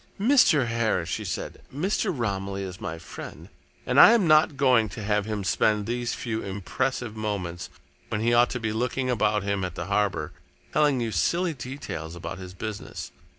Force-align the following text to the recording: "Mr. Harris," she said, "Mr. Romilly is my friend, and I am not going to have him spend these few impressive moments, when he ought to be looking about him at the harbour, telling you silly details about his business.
"Mr. 0.19 0.65
Harris," 0.65 1.07
she 1.09 1.23
said, 1.23 1.61
"Mr. 1.71 2.11
Romilly 2.11 2.63
is 2.63 2.81
my 2.81 2.97
friend, 2.97 3.49
and 3.85 3.99
I 3.99 4.13
am 4.13 4.25
not 4.27 4.57
going 4.57 4.89
to 4.89 5.03
have 5.03 5.25
him 5.27 5.43
spend 5.43 5.85
these 5.85 6.15
few 6.15 6.41
impressive 6.41 7.15
moments, 7.15 7.69
when 8.09 8.19
he 8.21 8.33
ought 8.33 8.49
to 8.49 8.59
be 8.59 8.73
looking 8.73 9.11
about 9.11 9.43
him 9.43 9.63
at 9.63 9.75
the 9.75 9.85
harbour, 9.85 10.31
telling 10.73 11.01
you 11.01 11.11
silly 11.11 11.53
details 11.53 12.15
about 12.15 12.39
his 12.39 12.55
business. 12.55 13.11